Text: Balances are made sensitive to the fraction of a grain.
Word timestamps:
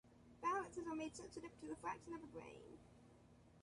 Balances 0.41 0.87
are 0.87 0.95
made 0.95 1.15
sensitive 1.15 1.55
to 1.59 1.67
the 1.67 1.75
fraction 1.75 2.15
of 2.15 2.23
a 2.23 2.25
grain. 2.33 2.79